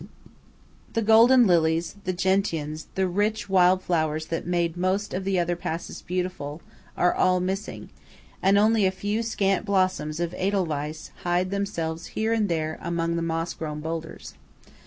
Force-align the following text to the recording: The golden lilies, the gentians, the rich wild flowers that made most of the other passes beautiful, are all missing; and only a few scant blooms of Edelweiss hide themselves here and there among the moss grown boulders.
The 0.93 1.03
golden 1.03 1.45
lilies, 1.45 1.93
the 2.05 2.11
gentians, 2.11 2.87
the 2.95 3.07
rich 3.07 3.47
wild 3.47 3.83
flowers 3.83 4.25
that 4.33 4.47
made 4.47 4.75
most 4.75 5.13
of 5.13 5.25
the 5.25 5.37
other 5.37 5.55
passes 5.55 6.01
beautiful, 6.01 6.59
are 6.97 7.13
all 7.13 7.39
missing; 7.39 7.91
and 8.41 8.57
only 8.57 8.87
a 8.87 8.91
few 8.91 9.21
scant 9.21 9.63
blooms 9.63 10.19
of 10.19 10.33
Edelweiss 10.39 11.11
hide 11.21 11.51
themselves 11.51 12.07
here 12.17 12.33
and 12.33 12.49
there 12.49 12.79
among 12.81 13.15
the 13.15 13.21
moss 13.21 13.53
grown 13.53 13.79
boulders. 13.79 14.33